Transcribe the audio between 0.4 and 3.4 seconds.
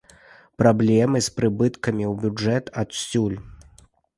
Праблемы з прыбыткамі ў бюджэт адсюль.